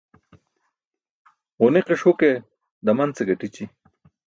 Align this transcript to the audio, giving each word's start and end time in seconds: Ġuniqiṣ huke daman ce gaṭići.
Ġuniqiṣ 1.61 2.01
huke 2.05 2.31
daman 2.85 3.09
ce 3.15 3.23
gaṭići. 3.27 3.65